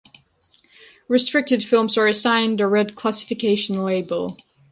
Restricted 1.07 1.61
films 1.63 1.95
are 1.95 2.07
assigned 2.07 2.59
a 2.59 2.65
red 2.65 2.95
classification 2.95 3.83
label. 3.85 4.35